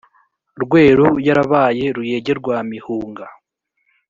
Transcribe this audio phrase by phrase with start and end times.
[0.61, 3.25] rweru yarabaye ruyege rwa mihunga